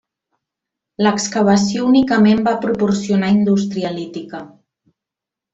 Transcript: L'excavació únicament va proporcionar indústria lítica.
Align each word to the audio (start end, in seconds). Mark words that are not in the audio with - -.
L'excavació 1.07 1.83
únicament 1.91 2.41
va 2.49 2.55
proporcionar 2.65 3.31
indústria 3.37 3.93
lítica. 3.99 4.45